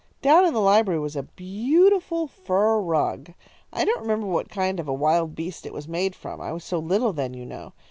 [0.23, 3.35] "Down in the library was a beautiful fur rug.
[3.71, 6.63] I don't remember what kind of a wild beast it was made from; I was
[6.63, 7.73] so little, then, you know.